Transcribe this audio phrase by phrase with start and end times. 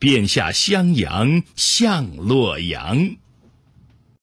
[0.00, 3.16] 便下襄阳向洛阳。